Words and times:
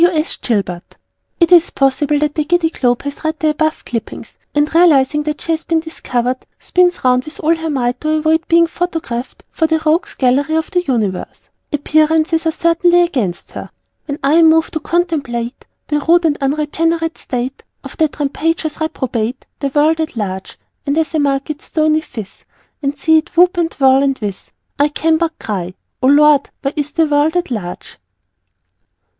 W. 0.03 0.07
S. 0.19 0.37
Gilbert. 0.41 0.97
It 1.39 1.51
is 1.51 1.69
possible 1.69 2.17
that 2.17 2.33
the 2.33 2.43
Giddy 2.43 2.71
Globe 2.71 3.03
has 3.03 3.23
read 3.23 3.39
the 3.39 3.49
above 3.49 3.85
clippings 3.85 4.33
and, 4.55 4.73
realizing 4.73 5.21
that 5.21 5.41
she 5.41 5.51
has 5.51 5.63
been 5.63 5.79
discovered, 5.79 6.43
spins 6.57 7.03
round 7.05 7.23
with 7.23 7.39
all 7.39 7.55
her 7.55 7.69
might 7.69 8.01
to 8.01 8.09
avoid 8.17 8.47
being 8.47 8.65
photographed 8.65 9.45
for 9.51 9.67
the 9.67 9.79
Rogues' 9.85 10.15
Gallery 10.15 10.55
of 10.55 10.71
the 10.71 10.81
Universe. 10.81 11.51
Appearances 11.71 12.47
are 12.47 12.51
certainly 12.51 13.03
against 13.03 13.51
her. 13.51 13.69
When 14.07 14.17
I 14.23 14.33
am 14.37 14.49
moved 14.49 14.73
to 14.73 14.79
contemplate 14.79 15.67
The 15.89 15.99
rude 15.99 16.25
and 16.25 16.35
unregenerate 16.41 17.19
state 17.19 17.61
Of 17.83 17.95
that 17.97 18.17
rampageous 18.19 18.81
reprobate 18.81 19.45
The 19.59 19.67
World 19.67 19.99
at 19.99 20.17
large, 20.17 20.57
And 20.83 20.97
as 20.97 21.13
I 21.13 21.19
mark 21.19 21.51
its 21.51 21.65
stony 21.65 22.01
phiz 22.01 22.43
And 22.81 22.97
see 22.97 23.19
it 23.19 23.37
whoop 23.37 23.55
and 23.55 23.71
whirl 23.75 24.01
and 24.01 24.17
whiz, 24.17 24.49
I 24.79 24.87
can 24.87 25.17
but 25.17 25.37
cry 25.37 25.75
O 26.01 26.07
Lord, 26.07 26.49
why 26.63 26.73
is 26.75 26.89
_The 26.91 27.07
World 27.07 27.37
at 27.37 27.51
large? 27.51 27.99